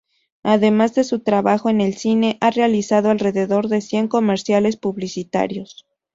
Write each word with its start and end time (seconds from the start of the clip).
Además 0.41 0.95
de 0.95 1.03
su 1.03 1.19
trabajo 1.19 1.69
en 1.69 1.79
el 1.79 1.93
cine, 1.95 2.39
ha 2.41 2.49
realizado 2.49 3.11
alrededor 3.11 3.67
de 3.67 3.81
cien 3.81 4.07
comerciales 4.07 4.75
publicitarios. 4.75 5.85